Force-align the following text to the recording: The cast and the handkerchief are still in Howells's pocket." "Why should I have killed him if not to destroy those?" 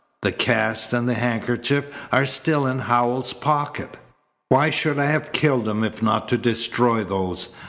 The 0.23 0.31
cast 0.31 0.93
and 0.93 1.07
the 1.07 1.13
handkerchief 1.13 1.85
are 2.11 2.25
still 2.25 2.65
in 2.65 2.79
Howells's 2.79 3.33
pocket." 3.33 3.97
"Why 4.49 4.71
should 4.71 4.97
I 4.97 5.05
have 5.05 5.31
killed 5.31 5.67
him 5.69 5.83
if 5.83 6.01
not 6.01 6.27
to 6.29 6.39
destroy 6.39 7.03
those?" 7.03 7.49